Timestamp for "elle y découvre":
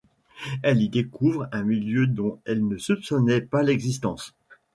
0.63-1.47